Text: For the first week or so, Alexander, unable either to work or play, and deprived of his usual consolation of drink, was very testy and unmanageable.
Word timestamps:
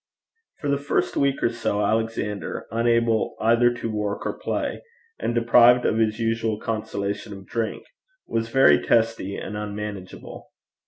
For 0.57 0.67
the 0.67 0.79
first 0.79 1.15
week 1.15 1.43
or 1.43 1.49
so, 1.49 1.85
Alexander, 1.85 2.65
unable 2.71 3.35
either 3.39 3.71
to 3.75 3.91
work 3.91 4.25
or 4.25 4.33
play, 4.33 4.81
and 5.19 5.35
deprived 5.35 5.85
of 5.85 5.99
his 5.99 6.17
usual 6.19 6.59
consolation 6.59 7.33
of 7.33 7.45
drink, 7.45 7.85
was 8.25 8.49
very 8.49 8.81
testy 8.81 9.37
and 9.37 9.55
unmanageable. 9.55 10.49